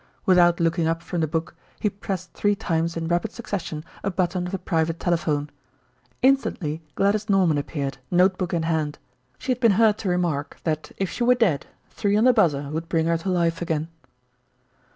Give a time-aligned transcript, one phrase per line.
[0.25, 4.47] Without looking up from the book he pressed three times in rapid succession a button
[4.47, 5.51] of the private telephone.
[6.23, 8.97] Instantly Gladys Norman appeared, note book in hand.
[9.37, 12.71] She had been heard to remark that if she were dead "three on the buzzer"
[12.71, 13.89] would bring her to life again.